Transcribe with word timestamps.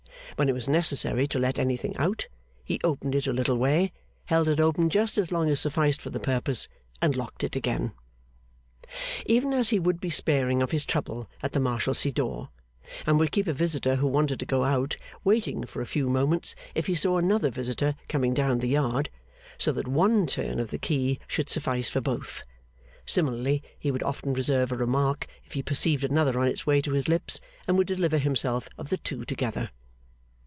When 0.37 0.49
it 0.49 0.53
was 0.53 0.69
necessary 0.69 1.27
to 1.27 1.37
let 1.37 1.59
anything 1.59 1.95
out, 1.97 2.27
he 2.63 2.79
opened 2.83 3.13
it 3.13 3.27
a 3.27 3.33
little 3.33 3.57
way, 3.57 3.91
held 4.25 4.47
it 4.47 4.59
open 4.59 4.89
just 4.89 5.19
as 5.19 5.31
long 5.31 5.49
as 5.49 5.59
sufficed 5.59 6.01
for 6.01 6.09
the 6.09 6.21
purpose, 6.21 6.67
and 6.99 7.15
locked 7.15 7.43
it 7.43 7.55
again. 7.55 7.91
Even 9.27 9.53
as 9.53 9.69
he 9.69 9.77
would 9.77 9.99
be 10.01 10.09
sparing 10.09 10.63
of 10.63 10.71
his 10.71 10.83
trouble 10.83 11.29
at 11.43 11.51
the 11.51 11.59
Marshalsea 11.59 12.11
door, 12.11 12.49
and 13.05 13.19
would 13.19 13.31
keep 13.31 13.45
a 13.45 13.53
visitor 13.53 13.97
who 13.97 14.07
wanted 14.07 14.39
to 14.39 14.47
go 14.47 14.63
out, 14.63 14.95
waiting 15.23 15.63
for 15.63 15.79
a 15.79 15.85
few 15.85 16.09
moments 16.09 16.55
if 16.73 16.87
he 16.87 16.95
saw 16.95 17.17
another 17.19 17.51
visitor 17.51 17.93
coming 18.07 18.33
down 18.33 18.59
the 18.59 18.67
yard, 18.69 19.11
so 19.59 19.71
that 19.71 19.87
one 19.87 20.25
turn 20.25 20.59
of 20.59 20.71
the 20.71 20.79
key 20.79 21.19
should 21.27 21.49
suffice 21.49 21.89
for 21.89 22.01
both, 22.01 22.43
similarly 23.05 23.61
he 23.77 23.91
would 23.91 24.01
often 24.01 24.33
reserve 24.33 24.71
a 24.71 24.77
remark 24.77 25.27
if 25.45 25.51
he 25.53 25.61
perceived 25.61 26.03
another 26.03 26.39
on 26.39 26.47
its 26.47 26.65
way 26.65 26.81
to 26.81 26.93
his 26.93 27.07
lips, 27.07 27.39
and 27.67 27.77
would 27.77 27.85
deliver 27.85 28.17
himself 28.17 28.67
of 28.79 28.89
the 28.89 28.97
two 28.97 29.23
together. 29.23 29.69